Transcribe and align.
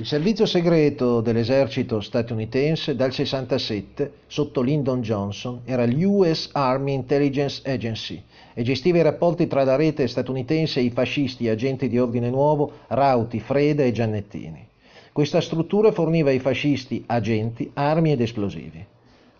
Il 0.00 0.06
servizio 0.06 0.46
segreto 0.46 1.20
dell'esercito 1.20 2.00
statunitense 2.00 2.94
dal 2.94 3.12
67, 3.12 4.12
sotto 4.28 4.60
Lyndon 4.60 5.00
Johnson, 5.00 5.62
era 5.64 5.84
l'US 5.86 6.50
Army 6.52 6.92
Intelligence 6.92 7.68
Agency 7.68 8.22
e 8.54 8.62
gestiva 8.62 8.98
i 8.98 9.02
rapporti 9.02 9.48
tra 9.48 9.64
la 9.64 9.74
rete 9.74 10.06
statunitense 10.06 10.78
e 10.78 10.84
i 10.84 10.90
fascisti 10.90 11.48
agenti 11.48 11.88
di 11.88 11.98
ordine 11.98 12.30
nuovo 12.30 12.70
Rauti, 12.86 13.40
Freda 13.40 13.82
e 13.82 13.90
Giannettini. 13.90 14.68
Questa 15.10 15.40
struttura 15.40 15.90
forniva 15.90 16.30
ai 16.30 16.38
fascisti 16.38 17.02
agenti, 17.04 17.68
armi 17.74 18.12
ed 18.12 18.20
esplosivi. 18.20 18.86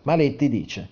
Maletti 0.01 0.49
dice 0.49 0.89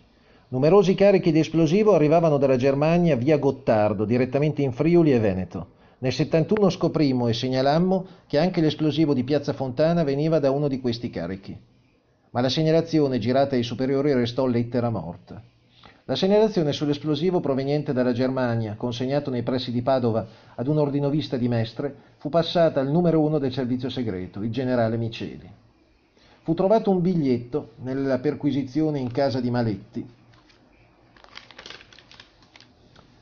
Numerosi 0.47 0.95
carichi 0.95 1.33
di 1.33 1.39
esplosivo 1.39 1.93
arrivavano 1.93 2.37
dalla 2.37 2.55
Germania 2.55 3.17
via 3.17 3.37
Gottardo, 3.37 4.05
direttamente 4.05 4.61
in 4.61 4.71
Friuli 4.71 5.11
e 5.11 5.19
Veneto. 5.19 5.75
Nel 5.99 6.13
71 6.13 6.69
scoprimmo 6.69 7.27
e 7.27 7.33
segnalammo 7.33 8.05
che 8.27 8.37
anche 8.37 8.61
l'esplosivo 8.61 9.15
di 9.15 9.23
Piazza 9.23 9.53
Fontana 9.53 10.03
veniva 10.03 10.37
da 10.37 10.51
uno 10.51 10.67
di 10.67 10.79
questi 10.79 11.09
carichi. 11.09 11.57
Ma 12.29 12.41
la 12.41 12.49
segnalazione 12.49 13.17
girata 13.17 13.55
ai 13.55 13.63
superiori 13.63 14.13
restò 14.13 14.45
lettera 14.45 14.91
morta. 14.91 15.41
La 16.05 16.15
segnalazione 16.15 16.71
sull'esplosivo 16.71 17.39
proveniente 17.39 17.93
dalla 17.93 18.13
Germania, 18.13 18.75
consegnato 18.75 19.31
nei 19.31 19.41
pressi 19.41 19.71
di 19.71 19.81
Padova 19.81 20.25
ad 20.53 20.67
un 20.67 20.77
ordinovista 20.77 21.35
di 21.35 21.47
Mestre, 21.47 21.95
fu 22.17 22.29
passata 22.29 22.79
al 22.79 22.89
numero 22.89 23.19
uno 23.19 23.39
del 23.39 23.51
servizio 23.51 23.89
segreto, 23.89 24.43
il 24.43 24.51
generale 24.51 24.97
Miceli. 24.97 25.49
Fu 26.43 26.53
trovato 26.53 26.91
un 26.91 27.01
biglietto 27.01 27.71
nella 27.81 28.19
perquisizione 28.19 28.99
in 28.99 29.11
casa 29.11 29.41
di 29.41 29.49
Maletti 29.49 30.07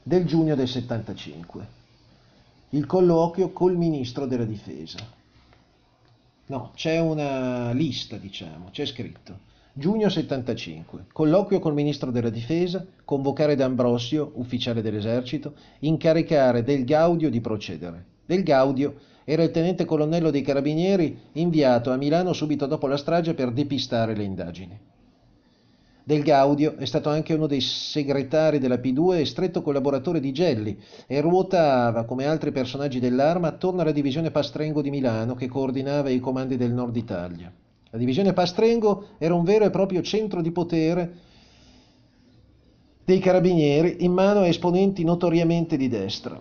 del 0.03 0.26
giugno 0.26 0.53
del 0.53 0.67
75 0.67 1.75
il 2.70 2.86
colloquio 2.86 3.52
col 3.52 3.78
ministro 3.78 4.26
della 4.26 4.46
difesa. 4.46 4.98
No, 6.48 6.72
c'è 6.76 7.00
una 7.00 7.72
lista, 7.72 8.18
diciamo, 8.18 8.70
c'è 8.72 8.86
scritto. 8.86 9.53
Giugno 9.73 10.09
75. 10.09 11.08
Colloquio 11.12 11.59
col 11.59 11.73
ministro 11.73 12.09
della 12.12 12.30
difesa, 12.30 12.86
convocare 13.04 13.56
D'Ambrosio, 13.56 14.31
ufficiale 14.36 14.81
dell'esercito, 14.81 15.54
incaricare 15.80 16.64
Del 16.64 16.86
Gaudio 16.86 17.30
di 17.30 17.42
procedere. 17.42 18.06
Del 18.26 18.44
Gaudio 18.44 18.95
era 19.26 19.44
il 19.44 19.52
tenente 19.52 19.86
colonnello 19.86 20.30
dei 20.30 20.44
carabinieri 20.44 21.20
inviato 21.34 21.92
a 21.92 21.98
Milano 21.98 22.32
subito 22.32 22.67
dopo 22.67 22.88
la 22.88 22.95
strage 22.95 23.34
per 23.34 23.52
depistare 23.52 24.16
le 24.16 24.23
indagini. 24.23 24.80
Del 26.08 26.22
Gaudio 26.22 26.78
è 26.78 26.86
stato 26.86 27.09
anche 27.09 27.34
uno 27.34 27.48
dei 27.48 27.61
segretari 27.61 28.59
della 28.59 28.75
P2 28.75 29.22
e 29.22 29.25
stretto 29.25 29.64
collaboratore 29.64 30.20
di 30.20 30.31
Gelli 30.31 30.78
e 31.08 31.20
ruotava, 31.20 32.06
come 32.06 32.28
altri 32.28 32.52
personaggi 32.52 33.00
dell'arma, 33.00 33.48
attorno 33.48 33.81
alla 33.81 33.92
divisione 33.92 34.30
Pastrengo 34.30 34.83
di 34.83 34.92
Milano 34.92 35.33
che 35.33 35.48
coordinava 35.48 36.09
i 36.09 36.20
comandi 36.20 36.58
del 36.58 36.73
nord 36.73 36.95
Italia. 36.95 37.52
La 37.89 37.98
divisione 37.98 38.33
Pastrengo 38.33 39.08
era 39.17 39.33
un 39.33 39.44
vero 39.44 39.66
e 39.66 39.72
proprio 39.72 40.03
centro 40.03 40.44
di 40.44 40.52
potere 40.52 41.14
dei 43.03 43.17
carabinieri 43.17 44.06
in 44.06 44.11
mano 44.11 44.42
a 44.42 44.48
esponenti 44.48 45.03
notoriamente 45.03 45.76
di 45.76 45.88
destra. 45.88 46.39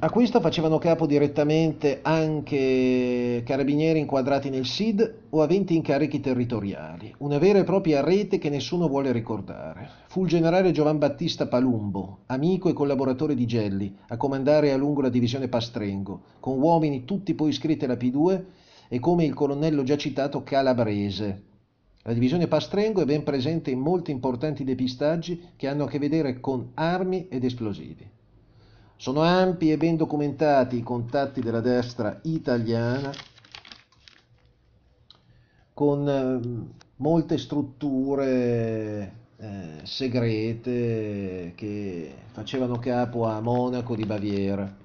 A 0.00 0.10
questo 0.10 0.40
facevano 0.40 0.78
capo 0.78 1.06
direttamente 1.06 1.98
anche 2.02 3.42
carabinieri 3.44 3.98
inquadrati 3.98 4.48
nel 4.48 4.64
SID 4.64 5.22
o 5.30 5.42
aventi 5.42 5.74
incarichi 5.74 6.20
territoriali, 6.20 7.12
una 7.18 7.38
vera 7.38 7.58
e 7.58 7.64
propria 7.64 8.00
rete 8.00 8.38
che 8.38 8.48
nessuno 8.48 8.86
vuole 8.86 9.10
ricordare. 9.10 9.90
Fu 10.06 10.22
il 10.22 10.28
generale 10.28 10.70
Giovan 10.70 10.98
Battista 10.98 11.48
Palumbo, 11.48 12.20
amico 12.26 12.68
e 12.68 12.74
collaboratore 12.74 13.34
di 13.34 13.44
Gelli, 13.44 13.92
a 14.06 14.16
comandare 14.16 14.70
a 14.70 14.76
lungo 14.76 15.00
la 15.00 15.08
divisione 15.08 15.48
Pastrengo, 15.48 16.20
con 16.38 16.60
uomini 16.60 17.04
tutti 17.04 17.34
poi 17.34 17.48
iscritti 17.48 17.84
alla 17.84 17.94
P2 17.94 18.42
e 18.88 19.00
come 19.00 19.24
il 19.24 19.34
colonnello 19.34 19.82
già 19.82 19.96
citato 19.96 20.44
Calabrese. 20.44 21.42
La 22.02 22.12
divisione 22.12 22.46
Pastrengo 22.46 23.00
è 23.00 23.04
ben 23.04 23.24
presente 23.24 23.72
in 23.72 23.80
molti 23.80 24.12
importanti 24.12 24.62
depistaggi 24.62 25.42
che 25.56 25.66
hanno 25.66 25.84
a 25.84 25.88
che 25.88 25.98
vedere 25.98 26.38
con 26.38 26.70
armi 26.74 27.26
ed 27.28 27.42
esplosivi. 27.42 28.16
Sono 29.00 29.22
ampi 29.22 29.70
e 29.70 29.76
ben 29.76 29.96
documentati 29.96 30.78
i 30.78 30.82
contatti 30.82 31.40
della 31.40 31.60
destra 31.60 32.18
italiana 32.24 33.12
con 35.72 36.08
eh, 36.08 36.74
molte 36.96 37.38
strutture 37.38 39.12
eh, 39.36 39.78
segrete 39.84 41.52
che 41.54 42.12
facevano 42.32 42.80
capo 42.80 43.26
a 43.26 43.40
Monaco 43.40 43.94
di 43.94 44.04
Baviera. 44.04 44.76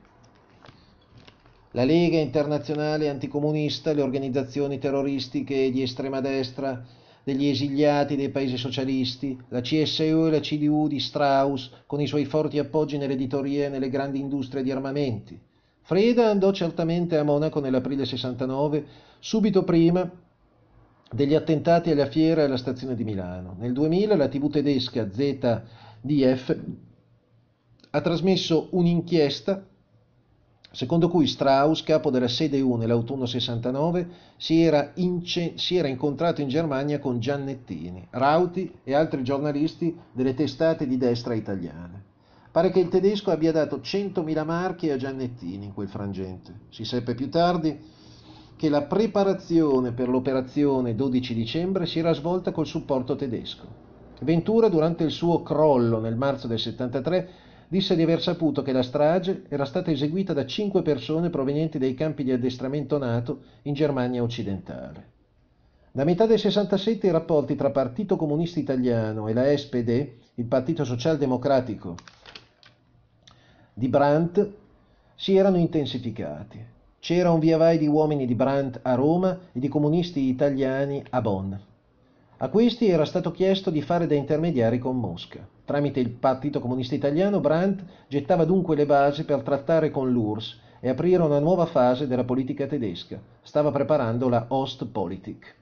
La 1.71 1.83
Lega 1.83 2.19
Internazionale 2.19 3.09
Anticomunista, 3.09 3.93
le 3.93 4.03
organizzazioni 4.03 4.77
terroristiche 4.77 5.71
di 5.71 5.81
estrema 5.81 6.21
destra 6.21 6.85
degli 7.23 7.47
esiliati 7.47 8.15
dei 8.15 8.29
paesi 8.29 8.57
socialisti, 8.57 9.37
la 9.49 9.61
CSU 9.61 10.25
e 10.27 10.31
la 10.31 10.39
CDU 10.39 10.87
di 10.87 10.99
Strauss 10.99 11.69
con 11.85 12.01
i 12.01 12.07
suoi 12.07 12.25
forti 12.25 12.59
appoggi 12.59 12.97
nell'editoria 12.97 13.65
e 13.65 13.69
nelle 13.69 13.89
grandi 13.89 14.19
industrie 14.19 14.63
di 14.63 14.71
armamenti. 14.71 15.39
Freda 15.81 16.29
andò 16.29 16.51
certamente 16.51 17.17
a 17.17 17.23
Monaco 17.23 17.59
nell'aprile 17.59 18.05
69, 18.05 18.85
subito 19.19 19.63
prima 19.63 20.09
degli 21.11 21.35
attentati 21.35 21.91
alla 21.91 22.07
fiera 22.07 22.41
e 22.41 22.45
alla 22.45 22.57
stazione 22.57 22.95
di 22.95 23.03
Milano. 23.03 23.55
Nel 23.59 23.73
2000 23.73 24.15
la 24.15 24.27
TV 24.27 24.49
tedesca 24.49 25.09
ZDF 25.11 26.57
ha 27.91 28.01
trasmesso 28.01 28.69
un'inchiesta 28.71 29.65
secondo 30.73 31.07
cui 31.07 31.27
Strauss, 31.27 31.83
capo 31.83 32.09
della 32.09 32.27
sede 32.27 32.59
U 32.59 32.75
nell'autunno 32.75 33.27
69, 33.27 34.09
si 34.37 34.63
era, 34.63 34.91
ince- 34.95 35.53
si 35.55 35.77
era, 35.77 35.87
incontrato 35.87 36.41
in 36.41 36.47
Germania 36.47 36.99
con 36.99 37.19
Giannettini, 37.19 38.07
Rauti 38.09 38.73
e 38.83 38.95
altri 38.95 39.23
giornalisti 39.23 39.95
delle 40.11 40.33
testate 40.33 40.87
di 40.87 40.97
destra 40.97 41.35
italiane. 41.35 42.11
Pare 42.51 42.71
che 42.71 42.79
il 42.79 42.89
tedesco 42.89 43.29
abbia 43.29 43.51
dato 43.51 43.77
100.000 43.77 44.45
marchi 44.45 44.89
a 44.89 44.97
Giannettini 44.97 45.65
in 45.65 45.73
quel 45.73 45.89
frangente. 45.89 46.53
Si 46.69 46.85
seppe 46.85 47.13
più 47.13 47.29
tardi 47.29 47.79
che 48.55 48.69
la 48.69 48.83
preparazione 48.83 49.91
per 49.91 50.09
l'operazione 50.09 50.95
12 50.95 51.33
dicembre 51.35 51.85
si 51.85 51.99
era 51.99 52.13
svolta 52.13 52.51
col 52.51 52.65
supporto 52.65 53.15
tedesco. 53.15 53.67
Ventura, 54.21 54.69
durante 54.69 55.03
il 55.03 55.11
suo 55.11 55.43
crollo 55.43 55.99
nel 55.99 56.15
marzo 56.15 56.47
del 56.47 56.59
73, 56.59 57.29
disse 57.73 57.95
di 57.95 58.03
aver 58.03 58.21
saputo 58.21 58.61
che 58.61 58.71
la 58.71 58.83
strage 58.83 59.45
era 59.49 59.65
stata 59.65 59.89
eseguita 59.89 60.31
da 60.31 60.45
cinque 60.45 60.83
persone 60.83 61.31
provenienti 61.31 61.79
dai 61.79 61.95
campi 61.95 62.23
di 62.23 62.31
addestramento 62.31 62.99
NATO 62.99 63.39
in 63.63 63.73
Germania 63.73 64.21
occidentale. 64.21 65.09
Da 65.91 66.03
metà 66.03 66.27
del 66.27 66.37
67 66.37 67.07
i 67.07 67.09
rapporti 67.09 67.55
tra 67.55 67.71
Partito 67.71 68.15
Comunista 68.15 68.59
Italiano 68.59 69.27
e 69.27 69.33
la 69.33 69.57
SPD, 69.57 69.89
il 70.35 70.45
Partito 70.45 70.85
Socialdemocratico 70.85 71.95
di 73.73 73.87
Brandt, 73.87 74.51
si 75.15 75.35
erano 75.35 75.57
intensificati. 75.57 76.63
C'era 76.99 77.31
un 77.31 77.39
via 77.39 77.57
vai 77.57 77.79
di 77.79 77.87
uomini 77.87 78.27
di 78.27 78.35
Brandt 78.35 78.81
a 78.83 78.93
Roma 78.93 79.35
e 79.51 79.59
di 79.59 79.67
comunisti 79.67 80.19
italiani 80.19 81.03
a 81.09 81.21
Bonn. 81.21 81.53
A 82.37 82.49
questi 82.49 82.87
era 82.87 83.05
stato 83.05 83.31
chiesto 83.31 83.71
di 83.71 83.81
fare 83.81 84.05
da 84.05 84.13
intermediari 84.13 84.77
con 84.77 84.99
Mosca. 84.99 85.52
Tramite 85.65 85.99
il 86.01 86.09
Partito 86.09 86.59
Comunista 86.59 86.93
Italiano, 86.93 87.39
Brandt 87.39 87.83
gettava 88.07 88.43
dunque 88.43 88.75
le 88.75 88.85
basi 88.85 89.23
per 89.23 89.41
trattare 89.41 89.91
con 89.91 90.11
l'URSS 90.11 90.59
e 90.81 90.89
aprire 90.89 91.23
una 91.23 91.39
nuova 91.39 91.65
fase 91.65 92.07
della 92.07 92.25
politica 92.25 92.67
tedesca. 92.67 93.17
Stava 93.41 93.71
preparando 93.71 94.27
la 94.27 94.45
Ostpolitik. 94.49 95.55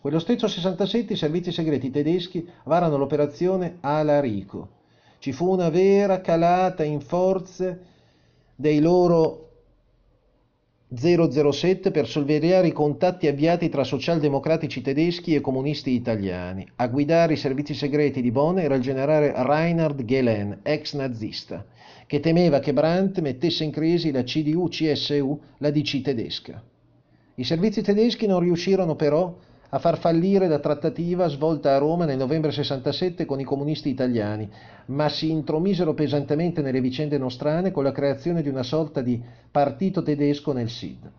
Quello 0.00 0.18
stesso 0.18 0.48
67 0.48 1.12
i 1.12 1.16
servizi 1.16 1.52
segreti 1.52 1.90
tedeschi 1.90 2.46
varano 2.64 2.96
l'operazione 2.96 3.76
Alarico. 3.80 4.68
Ci 5.18 5.32
fu 5.32 5.48
una 5.50 5.70
vera 5.70 6.20
calata 6.20 6.82
in 6.82 7.00
forze 7.00 7.80
dei 8.56 8.80
loro 8.80 9.43
007 10.96 11.90
per 11.90 12.06
sorvegliare 12.06 12.68
i 12.68 12.72
contatti 12.72 13.26
avviati 13.26 13.68
tra 13.68 13.84
socialdemocratici 13.84 14.80
tedeschi 14.80 15.34
e 15.34 15.40
comunisti 15.40 15.90
italiani. 15.90 16.66
A 16.76 16.86
guidare 16.88 17.32
i 17.32 17.36
servizi 17.36 17.74
segreti 17.74 18.22
di 18.22 18.30
Bonn 18.30 18.58
era 18.58 18.74
il 18.74 18.82
generale 18.82 19.32
Reinhard 19.34 20.04
Gehlen, 20.04 20.60
ex 20.62 20.94
nazista, 20.94 21.64
che 22.06 22.20
temeva 22.20 22.60
che 22.60 22.72
Brandt 22.72 23.20
mettesse 23.20 23.64
in 23.64 23.70
crisi 23.70 24.12
la 24.12 24.22
CDU-CSU, 24.22 25.38
la 25.58 25.70
DC 25.70 26.00
tedesca. 26.02 26.62
I 27.36 27.44
servizi 27.44 27.82
tedeschi 27.82 28.26
non 28.26 28.40
riuscirono 28.40 28.94
però 28.94 29.36
a 29.74 29.80
far 29.80 29.98
fallire 29.98 30.46
la 30.46 30.60
trattativa 30.60 31.26
svolta 31.26 31.74
a 31.74 31.78
Roma 31.78 32.04
nel 32.04 32.16
novembre 32.16 32.52
67 32.52 33.24
con 33.24 33.40
i 33.40 33.44
comunisti 33.44 33.88
italiani, 33.88 34.48
ma 34.86 35.08
si 35.08 35.32
intromisero 35.32 35.94
pesantemente 35.94 36.62
nelle 36.62 36.80
vicende 36.80 37.18
nostrane 37.18 37.72
con 37.72 37.82
la 37.82 37.90
creazione 37.90 38.40
di 38.40 38.48
una 38.48 38.62
sorta 38.62 39.00
di 39.00 39.20
partito 39.50 40.04
tedesco 40.04 40.52
nel 40.52 40.70
SID. 40.70 41.10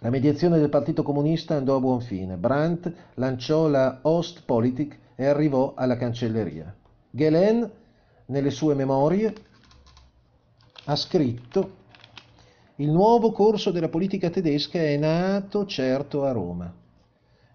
La 0.00 0.10
mediazione 0.10 0.58
del 0.58 0.68
Partito 0.68 1.02
Comunista 1.02 1.56
andò 1.56 1.76
a 1.76 1.80
buon 1.80 2.02
fine. 2.02 2.36
Brandt 2.36 2.92
lanciò 3.14 3.66
la 3.66 4.00
Ostpolitik 4.02 4.98
e 5.14 5.24
arrivò 5.24 5.72
alla 5.74 5.96
cancelleria. 5.96 6.74
Gelen, 7.10 7.70
nelle 8.26 8.50
sue 8.50 8.74
memorie, 8.74 9.32
ha 10.84 10.96
scritto 10.96 11.76
il 12.76 12.90
nuovo 12.90 13.32
corso 13.32 13.70
della 13.70 13.88
politica 13.88 14.28
tedesca 14.28 14.78
è 14.78 14.98
nato 14.98 15.64
certo 15.64 16.24
a 16.24 16.32
Roma. 16.32 16.82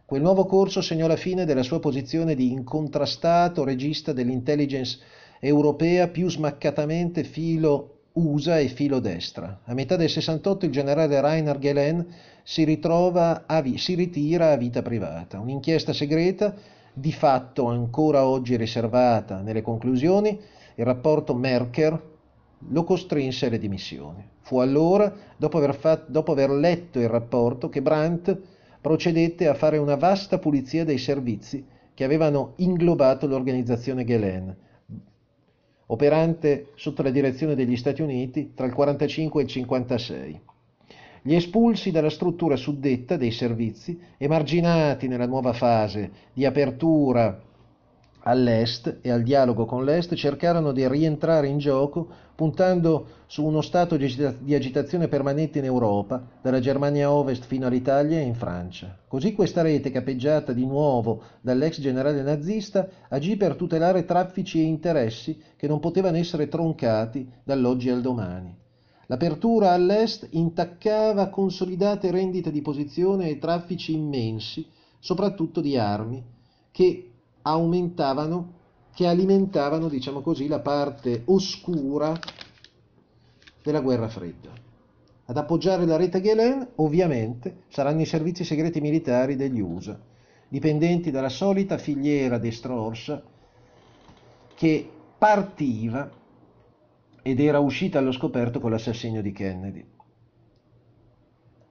Quel 0.10 0.24
nuovo 0.24 0.48
corso 0.48 0.82
segnò 0.82 1.06
la 1.06 1.16
fine 1.16 1.46
della 1.46 1.62
sua 1.62 1.80
posizione 1.80 2.34
di 2.34 2.52
incontrastato 2.52 3.64
regista 3.64 4.12
dell'intelligence 4.12 4.98
europea 5.40 6.08
più 6.08 6.28
smaccatamente 6.32 7.24
filo 7.24 8.06
USA 8.14 8.58
e 8.58 8.70
filo 8.70 8.98
destra. 8.98 9.60
A 9.66 9.74
metà 9.76 9.98
del 9.98 10.10
68 10.10 10.66
il 10.66 10.72
generale 10.72 11.22
Rainer 11.22 11.60
Gelen 11.60 12.08
si, 12.42 12.66
vi- 12.66 13.78
si 13.78 13.94
ritira 13.94 14.50
a 14.50 14.58
vita 14.58 14.82
privata. 14.82 15.40
Un'inchiesta 15.40 15.94
segreta, 15.94 16.56
di 16.92 17.12
fatto 17.12 17.68
ancora 17.68 18.26
oggi 18.26 18.56
riservata 18.56 19.42
nelle 19.42 19.62
conclusioni, 19.62 20.40
il 20.74 20.86
rapporto 20.86 21.36
Merker 21.36 22.02
lo 22.68 22.84
costrinse 22.84 23.46
alle 23.46 23.60
dimissioni. 23.60 24.28
Fu 24.40 24.58
allora, 24.58 25.14
dopo 25.38 25.58
aver, 25.58 25.76
fatto, 25.76 26.12
dopo 26.12 26.32
aver 26.32 26.50
letto 26.50 27.00
il 27.00 27.10
rapporto, 27.10 27.70
che 27.70 27.84
Brandt 27.84 28.58
procedette 28.82 29.48
a 29.48 29.54
fare 29.54 29.78
una 29.78 29.96
vasta 29.96 30.40
pulizia 30.40 30.86
dei 30.86 30.98
servizi 30.98 31.66
che 31.94 32.04
avevano 32.04 32.54
inglobato 32.58 33.28
l'organizzazione 33.28 34.06
Gelen, 34.06 34.56
operante 35.88 36.72
sotto 36.76 37.02
la 37.02 37.10
direzione 37.10 37.56
degli 37.56 37.76
Stati 37.76 38.02
Uniti 38.02 38.54
tra 38.54 38.66
il 38.66 38.72
1945 38.72 39.42
e 39.42 39.46
il 39.46 39.52
1956. 39.52 40.42
Gli 41.22 41.36
espulsi 41.36 41.92
dalla 41.92 42.10
struttura 42.10 42.56
suddetta 42.56 43.18
dei 43.18 43.32
servizi, 43.32 44.00
emarginati 44.18 45.08
nella 45.08 45.28
nuova 45.28 45.52
fase 45.52 46.12
di 46.34 46.46
apertura 46.46 47.48
all'est 48.22 48.98
e 49.02 49.10
al 49.12 49.24
dialogo 49.24 49.66
con 49.66 49.86
l'est, 49.86 50.14
cercarono 50.16 50.72
di 50.72 50.88
rientrare 50.88 51.48
in 51.48 51.58
gioco 51.58 52.08
puntando 52.36 53.08
su 53.28 53.44
uno 53.44 53.62
stato 53.62 53.98
di 53.98 54.56
agitazione 54.56 55.10
permanente 55.10 55.60
in 55.60 55.66
Europa, 55.66 56.26
dalla 56.42 56.62
Germania 56.62 57.12
Ovest 57.12 57.44
fino 57.46 57.68
all'Italia 57.68 58.18
e 58.18 58.24
in 58.24 58.36
Francia. 58.36 58.98
Così 59.08 59.34
questa 59.34 59.62
rete, 59.62 59.92
capeggiata 59.92 60.54
di 60.54 60.66
nuovo 60.66 61.22
dall'ex 61.42 61.82
generale 61.82 62.22
nazista, 62.22 62.88
agì 63.10 63.36
per 63.36 63.56
tutelare 63.56 64.06
traffici 64.06 64.60
e 64.60 64.64
interessi 64.64 65.38
che 65.58 65.68
non 65.68 65.80
potevano 65.80 66.16
essere 66.16 66.48
troncati 66.48 67.30
dall'oggi 67.44 67.90
al 67.90 68.00
domani. 68.00 68.56
L'apertura 69.08 69.72
all'est 69.72 70.28
intaccava 70.32 71.28
consolidate 71.30 72.12
rendite 72.12 72.52
di 72.52 72.62
posizione 72.62 73.30
e 73.30 73.40
traffici 73.40 73.92
immensi, 73.92 74.66
soprattutto 75.00 75.62
di 75.62 75.78
armi, 75.78 76.24
che 76.72 77.09
aumentavano 77.42 78.58
che 78.94 79.08
alimentavano, 79.08 79.88
diciamo 79.88 80.22
così, 80.22 80.48
la 80.48 80.60
parte 80.60 81.22
oscura 81.26 82.18
della 83.64 83.82
guerra 83.82 84.10
fredda. 84.10 84.50
Ad 85.26 85.38
appoggiare 85.38 85.86
la 85.86 85.96
rete 85.96 86.22
Gelen, 86.22 86.68
ovviamente, 86.76 87.64
saranno 87.70 88.02
i 88.02 88.06
servizi 88.06 88.44
segreti 88.44 88.82
militari 88.82 89.36
degli 89.36 89.60
USA, 89.60 89.98
dipendenti 90.48 91.12
dalla 91.12 91.30
solita 91.30 91.78
filiera 91.78 92.38
destra-orsa 92.40 93.22
che 94.56 94.90
partiva 95.18 96.10
ed 97.22 97.40
era 97.40 97.60
uscita 97.60 98.00
allo 98.00 98.12
scoperto 98.12 98.60
con 98.60 98.72
l'assassinio 98.72 99.22
di 99.22 99.32
Kennedy. 99.32 99.86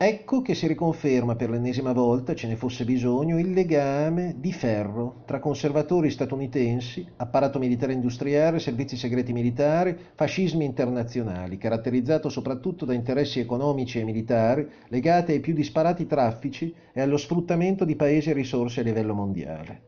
Ecco 0.01 0.43
che 0.43 0.55
si 0.55 0.69
riconferma 0.69 1.35
per 1.35 1.51
l'ennesima 1.51 1.93
volta, 1.93 2.33
ce 2.33 2.47
ne 2.47 2.55
fosse 2.55 2.85
bisogno, 2.85 3.37
il 3.37 3.51
legame 3.51 4.37
di 4.39 4.53
ferro 4.53 5.25
tra 5.27 5.41
conservatori 5.41 6.09
statunitensi, 6.09 7.05
apparato 7.17 7.59
militare 7.59 7.95
industriale, 7.95 8.61
servizi 8.61 8.97
segreti 8.97 9.33
militari, 9.33 9.99
fascismi 10.15 10.65
internazionali, 10.65 11.59
caratterizzato 11.59 12.29
soprattutto 12.29 12.85
da 12.85 12.95
interessi 12.95 13.41
economici 13.41 13.99
e 13.99 14.05
militari 14.05 14.69
legati 14.87 15.33
ai 15.33 15.41
più 15.41 15.53
disparati 15.53 16.07
traffici 16.07 16.73
e 16.93 17.01
allo 17.01 17.17
sfruttamento 17.17 17.85
di 17.85 17.97
paesi 17.97 18.31
e 18.31 18.35
risorse 18.35 18.83
a 18.83 18.85
livello 18.85 19.15
mondiale. 19.15 19.83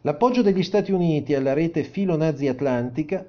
L'appoggio 0.00 0.40
degli 0.40 0.62
Stati 0.62 0.90
Uniti 0.90 1.34
alla 1.34 1.52
rete 1.52 1.82
filo-nazi 1.82 2.48
atlantica 2.48 3.26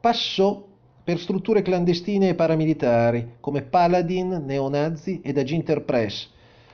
passò 0.00 0.67
per 1.08 1.18
strutture 1.18 1.62
clandestine 1.62 2.28
e 2.28 2.34
paramilitari 2.34 3.36
come 3.40 3.62
Paladin, 3.62 4.42
neonazi 4.44 5.22
ed 5.24 5.38
Aginter 5.38 5.80
Press, 5.80 6.28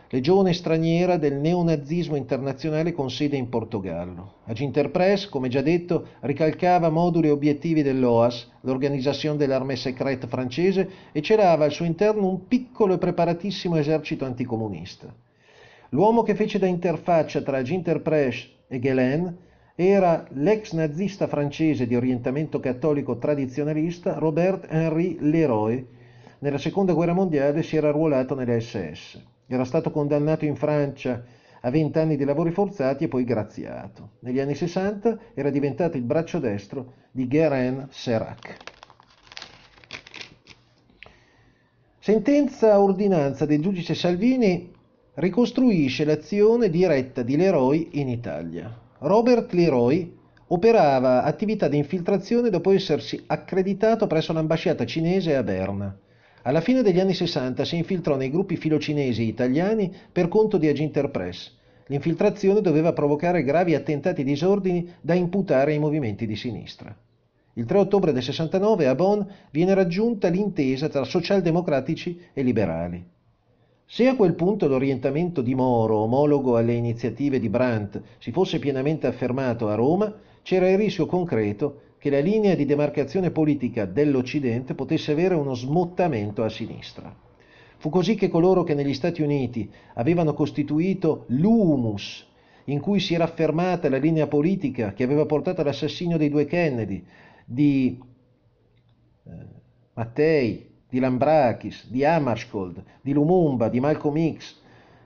legione 0.08 0.52
straniera 0.52 1.18
del 1.18 1.34
neonazismo 1.34 2.16
internazionale 2.16 2.92
con 2.92 3.12
sede 3.12 3.36
in 3.36 3.48
Portogallo. 3.48 4.38
Aginter 4.46 4.90
Press, 4.90 5.28
come 5.28 5.48
già 5.48 5.60
detto, 5.60 6.08
ricalcava 6.22 6.90
moduli 6.90 7.28
e 7.28 7.30
obiettivi 7.30 7.82
dell'OAS, 7.82 8.50
l'Organisation 8.62 9.36
de 9.36 9.46
l'Armée 9.46 9.76
Secrète 9.76 10.26
francese, 10.26 10.90
e 11.12 11.22
celava 11.22 11.64
al 11.64 11.70
suo 11.70 11.84
interno 11.84 12.26
un 12.26 12.48
piccolo 12.48 12.94
e 12.94 12.98
preparatissimo 12.98 13.76
esercito 13.76 14.24
anticomunista. 14.24 15.14
L'uomo 15.90 16.24
che 16.24 16.34
fece 16.34 16.58
da 16.58 16.66
interfaccia 16.66 17.40
tra 17.40 17.58
Aginter 17.58 18.02
Press 18.02 18.48
e 18.66 18.80
Guelen 18.80 19.36
era 19.76 20.24
l'ex 20.34 20.72
nazista 20.72 21.26
francese 21.26 21.88
di 21.88 21.96
orientamento 21.96 22.60
cattolico 22.60 23.18
tradizionalista 23.18 24.14
Robert-Henri 24.18 25.18
Leroy. 25.20 25.84
Nella 26.38 26.58
seconda 26.58 26.92
guerra 26.92 27.12
mondiale 27.12 27.64
si 27.64 27.76
era 27.76 27.88
arruolato 27.88 28.36
nelle 28.36 28.60
SS. 28.60 29.20
Era 29.48 29.64
stato 29.64 29.90
condannato 29.90 30.44
in 30.44 30.54
Francia 30.54 31.24
a 31.60 31.70
20 31.70 31.98
anni 31.98 32.16
di 32.16 32.24
lavori 32.24 32.52
forzati 32.52 33.04
e 33.04 33.08
poi 33.08 33.24
graziato. 33.24 34.10
Negli 34.20 34.38
anni 34.38 34.54
60 34.54 35.18
era 35.34 35.50
diventato 35.50 35.96
il 35.96 36.04
braccio 36.04 36.38
destro 36.38 36.92
di 37.10 37.26
Guerin 37.26 37.88
Serac. 37.90 38.56
Sentenza 41.98 42.78
ordinanza 42.80 43.44
del 43.44 43.60
giudice 43.60 43.94
Salvini 43.94 44.70
ricostruisce 45.14 46.04
l'azione 46.04 46.68
diretta 46.70 47.22
di 47.22 47.36
Leroy 47.36 47.88
in 47.92 48.08
Italia. 48.08 48.82
Robert 49.04 49.52
Leroy 49.52 50.16
operava 50.46 51.24
attività 51.24 51.68
di 51.68 51.76
infiltrazione 51.76 52.48
dopo 52.48 52.70
essersi 52.70 53.22
accreditato 53.26 54.06
presso 54.06 54.32
l'ambasciata 54.32 54.86
cinese 54.86 55.36
a 55.36 55.42
Berna. 55.42 55.94
Alla 56.40 56.62
fine 56.62 56.80
degli 56.80 56.98
anni 56.98 57.12
60 57.12 57.66
si 57.66 57.76
infiltrò 57.76 58.16
nei 58.16 58.30
gruppi 58.30 58.56
filocinesi 58.56 59.24
italiani 59.24 59.94
per 60.10 60.28
conto 60.28 60.56
di 60.56 60.68
Aginter 60.68 61.10
Press. 61.10 61.54
L'infiltrazione 61.88 62.62
doveva 62.62 62.94
provocare 62.94 63.42
gravi 63.42 63.74
attentati 63.74 64.22
e 64.22 64.24
disordini 64.24 64.90
da 65.02 65.12
imputare 65.12 65.72
ai 65.72 65.78
movimenti 65.78 66.26
di 66.26 66.34
sinistra. 66.34 66.96
Il 67.52 67.66
3 67.66 67.76
ottobre 67.76 68.12
del 68.12 68.22
69 68.22 68.86
a 68.86 68.94
Bonn 68.94 69.20
viene 69.50 69.74
raggiunta 69.74 70.28
l'intesa 70.28 70.88
tra 70.88 71.04
socialdemocratici 71.04 72.20
e 72.32 72.42
liberali. 72.42 73.04
Se 73.86 74.08
a 74.08 74.16
quel 74.16 74.34
punto 74.34 74.66
l'orientamento 74.66 75.40
di 75.42 75.54
Moro, 75.54 75.98
omologo 75.98 76.56
alle 76.56 76.72
iniziative 76.72 77.38
di 77.38 77.48
Brandt, 77.48 78.00
si 78.18 78.32
fosse 78.32 78.58
pienamente 78.58 79.06
affermato 79.06 79.68
a 79.68 79.74
Roma, 79.74 80.12
c'era 80.42 80.68
il 80.68 80.78
rischio 80.78 81.06
concreto 81.06 81.80
che 81.98 82.10
la 82.10 82.20
linea 82.20 82.54
di 82.54 82.64
demarcazione 82.64 83.30
politica 83.30 83.84
dell'Occidente 83.84 84.74
potesse 84.74 85.12
avere 85.12 85.34
uno 85.34 85.54
smottamento 85.54 86.42
a 86.42 86.48
sinistra. 86.48 87.14
Fu 87.78 87.88
così 87.88 88.14
che 88.14 88.28
coloro 88.28 88.62
che 88.62 88.74
negli 88.74 88.94
Stati 88.94 89.22
Uniti 89.22 89.70
avevano 89.94 90.34
costituito 90.34 91.24
l'humus 91.28 92.26
in 92.64 92.80
cui 92.80 92.98
si 93.00 93.14
era 93.14 93.24
affermata 93.24 93.88
la 93.88 93.98
linea 93.98 94.26
politica 94.26 94.92
che 94.92 95.02
aveva 95.02 95.26
portato 95.26 95.60
all'assassinio 95.60 96.16
dei 96.16 96.30
due 96.30 96.46
Kennedy, 96.46 97.04
di 97.44 97.98
eh, 99.24 99.30
Mattei, 99.94 100.73
di 100.94 101.00
Lambrakis, 101.00 101.88
di 101.90 102.04
Hammarskjöld, 102.04 102.84
di 103.00 103.12
Lumumba, 103.12 103.68
di 103.68 103.80
Malcolm 103.80 104.36
X, 104.36 104.54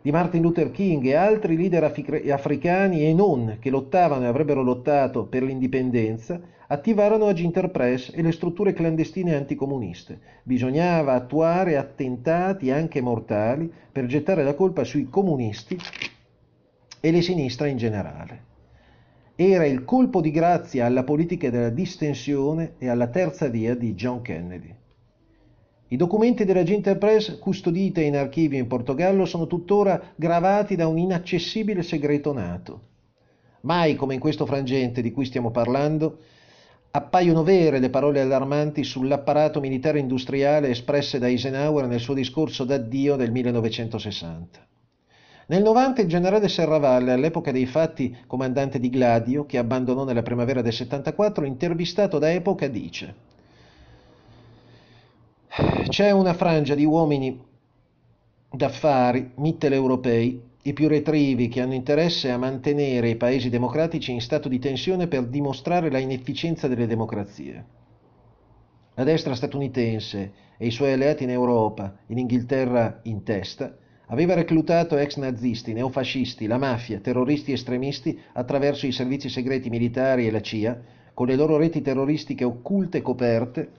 di 0.03 0.11
Martin 0.11 0.43
Luther 0.43 0.71
King 0.71 1.03
e 1.07 1.15
altri 1.15 1.57
leader 1.57 1.83
africani 2.31 3.07
e 3.07 3.15
non 3.15 3.57
che 3.59 3.71
lottavano 3.71 4.25
e 4.25 4.27
avrebbero 4.27 4.63
lottato 4.63 5.25
per 5.25 5.43
l'indipendenza, 5.43 6.39
attivarono 6.67 7.25
Aginter 7.25 7.71
Press 7.71 8.13
e 8.15 8.21
le 8.21 8.33
strutture 8.33 8.75
clandestine 8.75 9.35
anticomuniste. 9.35 10.21
Bisognava 10.43 11.15
attuare 11.15 11.79
attentati 11.79 12.71
anche 12.71 13.01
mortali 13.01 13.73
per 13.91 14.05
gettare 14.05 14.45
la 14.45 14.53
colpa 14.53 14.85
sui 14.85 15.09
comunisti 15.09 15.79
e 17.01 17.11
le 17.11 17.23
sinistre 17.23 17.71
in 17.71 17.79
generale. 17.79 18.45
Era 19.35 19.65
il 19.65 19.85
colpo 19.85 20.21
di 20.21 20.33
grazia 20.33 20.85
alla 20.85 21.03
politica 21.03 21.49
della 21.49 21.71
distensione 21.71 22.75
e 22.77 22.91
alla 22.91 23.07
terza 23.07 23.47
via 23.49 23.75
di 23.75 23.95
John 23.95 24.21
Kennedy. 24.21 24.75
I 25.91 25.97
documenti 25.97 26.45
della 26.45 26.65
Press 26.97 27.39
custodite 27.39 28.03
in 28.03 28.15
archivio 28.15 28.59
in 28.59 28.67
Portogallo 28.67 29.25
sono 29.25 29.47
tuttora 29.47 30.13
gravati 30.17 30.77
da 30.77 30.87
un 30.87 30.99
inaccessibile 30.99 31.83
segreto 31.83 32.35
nato. 32.35 32.81
Mai 33.63 33.95
come 33.95 34.13
in 34.13 34.21
questo 34.21 34.45
frangente 34.45 35.01
di 35.01 35.13
cui 35.13 35.25
stiamo 35.25 35.51
parlando 35.51 36.19
appaiono 36.91 37.43
vere 37.43 37.79
le 37.79 37.89
parole 37.89 38.21
allarmanti 38.21 38.85
sull'apparato 38.85 39.61
militare 39.61 39.99
industriale 39.99 40.69
espresse 40.69 41.19
da 41.19 41.27
Eisenhower 41.27 41.87
nel 41.87 42.01
suo 42.01 42.13
discorso 42.13 42.65
d'addio 42.65 43.17
del 43.17 43.31
1960. 43.31 44.67
Nel 45.47 45.63
90 45.63 46.03
il 46.03 46.09
generale 46.09 46.49
Serravalle, 46.49 47.13
all'epoca 47.13 47.51
dei 47.51 47.65
fatti 47.65 48.15
comandante 48.27 48.79
di 48.79 48.91
Gladio, 48.91 49.47
che 49.47 49.57
abbandonò 49.57 50.05
nella 50.05 50.21
primavera 50.21 50.61
del 50.61 50.75
74, 50.75 51.47
intervistato 51.47 52.19
da 52.19 52.31
Epoca, 52.31 52.67
dice 52.67 53.37
c'è 55.89 56.13
una 56.13 56.35
frangia 56.35 56.77
di 56.77 56.85
uomini 56.85 57.37
d'affari 58.51 59.33
mitteleuropei, 59.37 60.41
i 60.63 60.73
più 60.73 60.87
retrivi, 60.87 61.49
che 61.49 61.61
hanno 61.61 61.75
interesse 61.75 62.31
a 62.31 62.39
mantenere 62.39 63.09
i 63.09 63.17
paesi 63.17 63.49
democratici 63.49 64.13
in 64.13 64.21
stato 64.21 64.49
di 64.49 64.61
tensione 64.61 65.09
per 65.09 65.27
dimostrare 65.27 65.91
la 65.91 65.99
inefficienza 65.99 66.69
delle 66.69 66.87
democrazie. 66.87 67.65
La 68.95 69.03
destra 69.03 69.35
statunitense 69.35 70.33
e 70.57 70.67
i 70.67 70.71
suoi 70.71 70.93
alleati 70.93 71.25
in 71.25 71.31
Europa, 71.31 71.97
in 72.07 72.19
Inghilterra 72.19 73.01
in 73.05 73.25
testa, 73.25 73.77
aveva 74.07 74.35
reclutato 74.35 74.97
ex 74.97 75.17
nazisti, 75.17 75.73
neofascisti, 75.73 76.47
la 76.47 76.59
mafia, 76.59 77.01
terroristi 77.01 77.53
estremisti 77.53 78.17
attraverso 78.33 78.87
i 78.87 78.93
servizi 78.93 79.29
segreti 79.29 79.71
militari 79.71 80.27
e 80.27 80.31
la 80.31 80.41
CIA, 80.41 80.81
con 81.15 81.27
le 81.27 81.35
loro 81.35 81.57
reti 81.57 81.83
terroristiche 81.83 82.45
occulte 82.45 82.99
e 82.99 83.03
coperte 83.03 83.71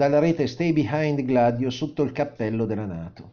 dalla 0.00 0.18
rete 0.18 0.46
Stay 0.46 0.72
Behind 0.72 1.22
Gladio 1.26 1.68
sotto 1.68 2.02
il 2.02 2.12
cappello 2.12 2.64
della 2.64 2.86
Nato. 2.86 3.32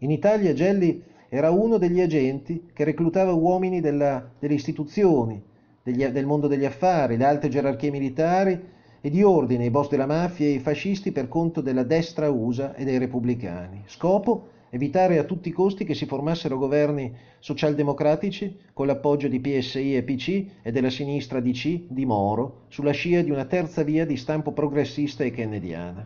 In 0.00 0.10
Italia 0.10 0.52
Gelli 0.52 1.02
era 1.30 1.48
uno 1.48 1.78
degli 1.78 1.98
agenti 1.98 2.68
che 2.74 2.84
reclutava 2.84 3.32
uomini 3.32 3.80
della, 3.80 4.22
delle 4.38 4.52
istituzioni, 4.52 5.42
degli, 5.82 6.04
del 6.04 6.26
mondo 6.26 6.46
degli 6.46 6.66
affari, 6.66 7.16
le 7.16 7.24
alte 7.24 7.48
gerarchie 7.48 7.90
militari 7.90 8.62
e 9.00 9.08
di 9.08 9.22
ordine, 9.22 9.64
i 9.64 9.70
boss 9.70 9.88
della 9.88 10.04
mafia 10.04 10.44
e 10.44 10.50
i 10.50 10.58
fascisti 10.58 11.10
per 11.10 11.26
conto 11.26 11.62
della 11.62 11.84
destra 11.84 12.28
USA 12.28 12.74
e 12.74 12.84
dei 12.84 12.98
repubblicani. 12.98 13.84
Scopo? 13.86 14.48
Evitare 14.74 15.18
a 15.18 15.22
tutti 15.22 15.50
i 15.50 15.52
costi 15.52 15.84
che 15.84 15.94
si 15.94 16.04
formassero 16.04 16.58
governi 16.58 17.14
socialdemocratici 17.38 18.58
con 18.72 18.88
l'appoggio 18.88 19.28
di 19.28 19.38
PSI 19.38 19.94
e 19.94 20.02
PC 20.02 20.46
e 20.62 20.72
della 20.72 20.90
sinistra 20.90 21.38
DC 21.38 21.82
di 21.86 22.04
Moro 22.04 22.62
sulla 22.66 22.90
scia 22.90 23.22
di 23.22 23.30
una 23.30 23.44
terza 23.44 23.84
via 23.84 24.04
di 24.04 24.16
stampo 24.16 24.50
progressista 24.50 25.22
e 25.22 25.30
kennediana. 25.30 26.04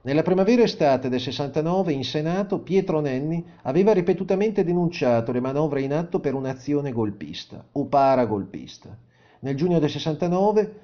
Nella 0.00 0.22
primavera 0.22 0.62
estate 0.62 1.10
del 1.10 1.20
69 1.20 1.92
in 1.92 2.02
Senato 2.02 2.60
Pietro 2.60 3.00
Nenni 3.00 3.44
aveva 3.64 3.92
ripetutamente 3.92 4.64
denunciato 4.64 5.30
le 5.30 5.40
manovre 5.40 5.82
in 5.82 5.92
atto 5.92 6.18
per 6.18 6.32
un'azione 6.32 6.92
golpista 6.92 7.62
o 7.72 7.84
paragolpista. 7.84 8.96
Nel 9.40 9.54
giugno 9.54 9.78
del 9.78 9.90
69 9.90 10.74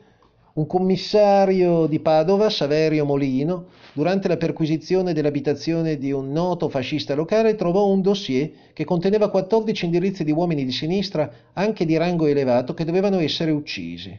un 0.57 0.67
commissario 0.67 1.87
di 1.87 2.01
Padova, 2.01 2.49
Saverio 2.49 3.05
Molino, 3.05 3.67
durante 3.93 4.27
la 4.27 4.39
perquisizione 4.39 5.13
dell'abitazione 5.13 5.99
di 5.99 6.13
un 6.13 6.33
noto 6.33 6.71
fascista 6.71 7.15
locale, 7.15 7.57
trovò 7.57 7.87
un 7.87 8.01
dossier 8.01 8.51
che 8.73 8.85
conteneva 8.85 9.29
14 9.29 9.85
indirizzi 9.85 10.25
di 10.25 10.33
uomini 10.33 10.65
di 10.65 10.73
sinistra, 10.73 11.31
anche 11.53 11.85
di 11.85 11.99
rango 11.99 12.25
elevato, 12.25 12.73
che 12.73 12.87
dovevano 12.87 13.19
essere 13.19 13.51
uccisi, 13.51 14.19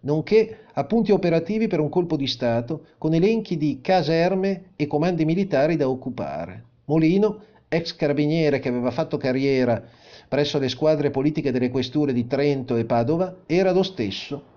nonché 0.00 0.64
appunti 0.72 1.12
operativi 1.12 1.68
per 1.68 1.78
un 1.78 1.88
colpo 1.88 2.16
di 2.16 2.26
Stato, 2.26 2.86
con 2.98 3.14
elenchi 3.14 3.56
di 3.56 3.78
caserme 3.80 4.70
e 4.74 4.88
comandi 4.88 5.24
militari 5.24 5.76
da 5.76 5.88
occupare. 5.88 6.64
Molino, 6.86 7.42
ex 7.68 7.94
carabiniere 7.94 8.58
che 8.58 8.68
aveva 8.68 8.90
fatto 8.90 9.18
carriera 9.18 9.80
presso 10.28 10.58
le 10.58 10.68
squadre 10.68 11.10
politiche 11.10 11.52
delle 11.52 11.70
questure 11.70 12.12
di 12.12 12.26
Trento 12.26 12.74
e 12.74 12.84
Padova, 12.84 13.42
era 13.46 13.70
lo 13.70 13.84
stesso 13.84 14.54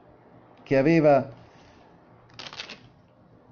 che 0.69 0.77
aveva 0.77 1.27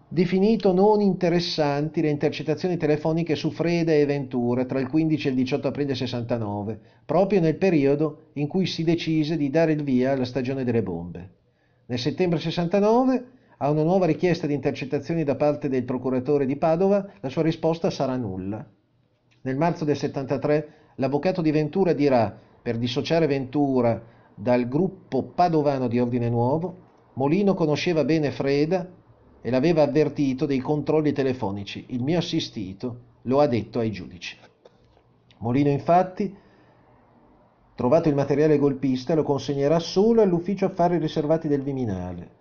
definito 0.07 0.71
non 0.71 1.01
interessanti 1.01 1.99
le 1.99 2.11
intercettazioni 2.11 2.77
telefoniche 2.77 3.33
su 3.33 3.49
Freda 3.49 3.91
e 3.91 4.05
Ventura 4.05 4.65
tra 4.65 4.79
il 4.79 4.87
15 4.87 5.25
e 5.25 5.29
il 5.31 5.35
18 5.37 5.67
aprile 5.67 5.95
69, 5.95 6.79
proprio 7.05 7.39
nel 7.39 7.55
periodo 7.55 8.27
in 8.33 8.45
cui 8.45 8.67
si 8.67 8.83
decise 8.83 9.35
di 9.35 9.49
dare 9.49 9.71
il 9.71 9.81
via 9.81 10.11
alla 10.11 10.25
stagione 10.25 10.63
delle 10.63 10.83
bombe. 10.83 11.29
Nel 11.87 11.97
settembre 11.97 12.37
69, 12.37 13.25
a 13.57 13.71
una 13.71 13.81
nuova 13.81 14.05
richiesta 14.05 14.45
di 14.45 14.53
intercettazioni 14.53 15.23
da 15.23 15.33
parte 15.33 15.69
del 15.69 15.85
procuratore 15.85 16.45
di 16.45 16.55
Padova, 16.55 17.03
la 17.19 17.29
sua 17.29 17.41
risposta 17.41 17.89
sarà 17.89 18.15
nulla. 18.15 18.63
Nel 19.41 19.57
marzo 19.57 19.85
del 19.85 19.97
73, 19.97 20.67
l'avvocato 20.97 21.41
di 21.41 21.49
Ventura 21.49 21.93
dirà, 21.93 22.39
per 22.61 22.77
dissociare 22.77 23.25
Ventura 23.25 23.99
dal 24.35 24.67
gruppo 24.67 25.23
padovano 25.23 25.87
di 25.87 25.99
Ordine 25.99 26.29
Nuovo, 26.29 26.85
Molino 27.17 27.55
conosceva 27.55 28.03
bene 28.03 28.29
Freda 28.29 28.87
e 29.41 29.49
l'aveva 29.49 29.81
avvertito 29.81 30.45
dei 30.45 30.59
controlli 30.59 31.13
telefonici. 31.13 31.85
Il 31.89 32.03
mio 32.03 32.19
assistito 32.19 32.99
lo 33.23 33.39
ha 33.39 33.47
detto 33.47 33.79
ai 33.79 33.91
giudici. 33.91 34.37
Molino 35.39 35.69
infatti, 35.69 36.31
trovato 37.73 38.07
il 38.07 38.13
materiale 38.13 38.59
golpista, 38.59 39.15
lo 39.15 39.23
consegnerà 39.23 39.79
solo 39.79 40.21
all'ufficio 40.21 40.65
affari 40.65 40.99
riservati 40.99 41.47
del 41.47 41.63
Viminale. 41.63 42.35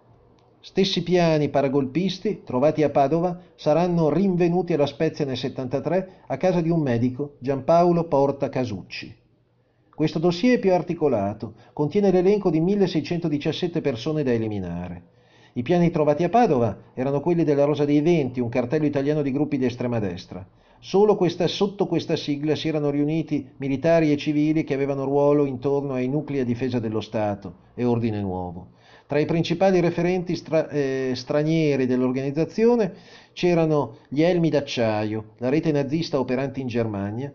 Stessi 0.61 1.03
piani 1.03 1.49
paragolpisti, 1.49 2.43
trovati 2.45 2.83
a 2.83 2.91
Padova, 2.91 3.41
saranno 3.55 4.11
rinvenuti 4.11 4.75
alla 4.75 4.87
Spezia 4.87 5.25
nel 5.25 5.39
73 5.39 6.23
a 6.27 6.37
casa 6.37 6.61
di 6.61 6.69
un 6.69 6.83
medico, 6.83 7.37
Giampaolo 7.39 8.05
Porta 8.09 8.51
Casucci. 8.51 9.25
Questo 9.97 10.19
dossier 10.19 10.57
è 10.57 10.59
più 10.59 10.75
articolato, 10.75 11.55
contiene 11.73 12.11
l'elenco 12.11 12.51
di 12.51 12.61
1617 12.61 13.81
persone 13.81 14.23
da 14.23 14.31
eliminare. 14.31 15.03
I 15.55 15.63
piani 15.63 15.91
trovati 15.91 16.23
a 16.23 16.29
Padova 16.29 16.77
erano 16.93 17.21
quelli 17.21 17.45
della 17.45 17.65
Rosa 17.65 17.87
dei 17.87 18.03
Venti, 18.03 18.41
un 18.41 18.51
cartello 18.51 18.85
italiano 18.85 19.23
di 19.23 19.33
gruppi 19.33 19.57
di 19.57 19.65
estrema 19.65 19.99
destra. 19.99 20.47
Solo 20.81 21.17
questa, 21.17 21.47
sotto 21.47 21.87
questa 21.87 22.15
sigla 22.15 22.55
si 22.55 22.69
erano 22.69 22.91
riuniti 22.91 23.49
militari 23.57 24.13
e 24.13 24.19
civili 24.19 24.65
che 24.65 24.75
avevano 24.75 25.05
ruolo 25.05 25.47
intorno 25.47 25.95
ai 25.95 26.09
nuclei 26.09 26.41
a 26.41 26.45
difesa 26.45 26.79
dello 26.79 27.01
Stato 27.01 27.55
e 27.75 27.87
Ordine 27.87 28.21
Nuovo. 28.21 28.73
Tra 29.07 29.19
i 29.19 29.25
principali 29.25 29.81
referenti 29.81 30.37
stra- 30.37 30.69
eh, 30.69 31.13
stranieri 31.15 31.87
dell'organizzazione 31.87 32.93
c'erano 33.33 34.01
gli 34.11 34.21
Elmi 34.21 34.51
d'acciaio, 34.51 35.25
la 35.39 35.49
rete 35.49 35.73
nazista 35.73 36.19
operante 36.19 36.61
in 36.61 36.67
Germania, 36.67 37.33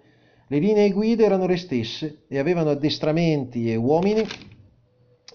le 0.52 0.60
linee 0.60 0.92
guida 0.92 1.24
erano 1.24 1.46
le 1.46 1.56
stesse 1.56 2.24
e 2.28 2.38
avevano 2.38 2.72
addestramenti 2.72 3.72
e 3.72 3.78
uomini 3.78 4.22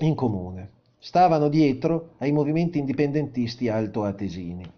in 0.01 0.15
comune. 0.15 0.73
Stavano 0.99 1.49
dietro 1.49 2.17
ai 2.19 2.33
movimenti 2.33 2.77
indipendentisti 2.77 3.71
altoatesini. 3.71 4.71